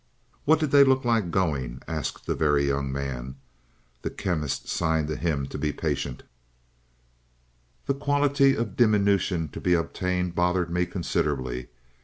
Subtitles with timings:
[0.45, 3.35] "What did they look like going?" asked the Very Young Man.
[4.01, 6.23] The Chemist signed him to be patient.
[7.85, 11.67] "The quantity of diminution to be obtained bothered me considerably.